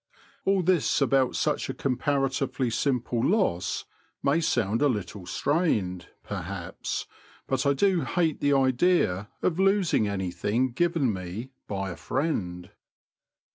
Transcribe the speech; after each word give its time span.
All 0.45 0.63
this 0.63 0.99
about 0.99 1.35
such 1.35 1.69
a 1.69 1.75
comparatively 1.75 2.71
simple 2.71 3.23
loss 3.23 3.85
may 4.23 4.41
sound 4.41 4.81
a 4.81 4.87
little 4.87 5.27
strained, 5.27 6.07
perhaps, 6.23 7.05
but 7.45 7.67
I 7.67 7.73
do 7.73 8.01
hate 8.01 8.39
the 8.39 8.53
idea 8.53 9.29
of 9.43 9.59
losing 9.59 10.07
anything 10.07 10.71
given 10.71 11.13
me 11.13 11.51
by 11.67 11.91
a 11.91 11.95
friend. 11.95 12.71